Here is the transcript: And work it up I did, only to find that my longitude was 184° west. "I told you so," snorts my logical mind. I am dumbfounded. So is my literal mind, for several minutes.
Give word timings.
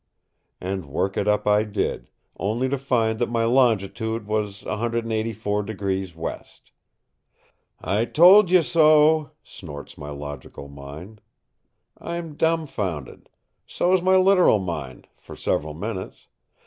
And 0.59 0.87
work 0.87 1.15
it 1.15 1.27
up 1.27 1.45
I 1.45 1.61
did, 1.61 2.09
only 2.35 2.67
to 2.69 2.79
find 2.79 3.19
that 3.19 3.29
my 3.29 3.43
longitude 3.45 4.25
was 4.25 4.63
184° 4.63 6.15
west. 6.15 6.71
"I 7.79 8.05
told 8.05 8.49
you 8.49 8.63
so," 8.63 9.29
snorts 9.43 9.99
my 9.99 10.09
logical 10.09 10.67
mind. 10.69 11.21
I 11.99 12.15
am 12.15 12.33
dumbfounded. 12.33 13.29
So 13.67 13.93
is 13.93 14.01
my 14.01 14.15
literal 14.15 14.57
mind, 14.57 15.07
for 15.19 15.35
several 15.35 15.75
minutes. 15.75 16.25